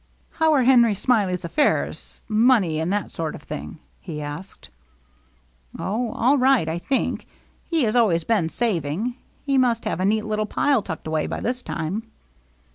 "How 0.39 0.51
are 0.53 0.63
Henry 0.63 0.95
Smiley's 0.95 1.45
affairs— 1.45 2.23
money 2.47 2.79
and 2.79 2.91
that 2.91 3.11
sort 3.11 3.35
of 3.35 3.43
thing?" 3.43 3.77
he 3.99 4.19
asked. 4.19 4.71
"Oh, 5.77 6.09
all 6.13 6.39
right, 6.39 6.67
I 6.67 6.79
think. 6.79 7.27
He 7.65 7.83
has 7.83 7.95
always 7.95 8.23
been 8.23 8.49
saving. 8.49 9.13
He 9.45 9.59
must 9.59 9.85
have 9.85 9.99
a 9.99 10.05
neat 10.05 10.25
little 10.25 10.47
pile 10.47 10.81
tucked 10.81 11.05
away 11.05 11.27
by 11.27 11.39
this 11.39 11.61
time." 11.61 12.09